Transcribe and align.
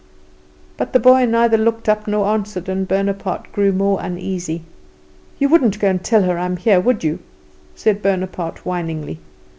But 0.77 0.93
the 0.93 0.99
boy 0.99 1.25
neither 1.25 1.59
looked 1.59 1.87
up 1.87 2.07
nor 2.07 2.25
answered, 2.33 2.67
and 2.67 2.87
Bonaparte 2.87 3.51
grew 3.51 3.71
more 3.71 3.99
uneasy. 4.01 4.63
"You 5.37 5.47
wouldn't 5.47 5.77
go 5.77 5.89
and 5.89 6.03
tell 6.03 6.21
her 6.23 6.33
that 6.33 6.37
I 6.41 6.45
am 6.45 6.57
here, 6.57 6.79
would 6.79 7.03
you?" 7.03 7.19
said 7.75 8.01
Bonaparte, 8.01 8.65
whiningly. 8.65 9.19